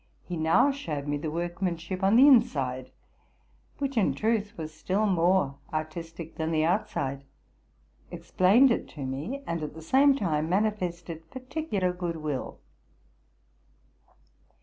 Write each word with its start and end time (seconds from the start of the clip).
He 0.27 0.35
now 0.35 0.71
showed 0.71 1.05
me 1.07 1.17
the 1.17 1.29
workmanship 1.29 2.01
on 2.03 2.15
the 2.15 2.27
inside, 2.27 2.89
which 3.77 3.97
in 3.97 4.15
truth 4.15 4.57
was 4.57 4.73
still 4.73 5.05
more 5.05 5.59
artistic 5.71 6.37
than 6.37 6.49
the 6.49 6.63
outside, 6.65 7.23
explained 8.09 8.71
it 8.71 8.89
to 8.95 9.05
me, 9.05 9.43
and 9.45 9.61
at 9.61 9.75
the 9.75 9.81
same 9.83 10.15
time 10.15 10.49
manifested 10.49 11.29
particular 11.29 11.93
good 11.93 12.15
will. 12.15 12.57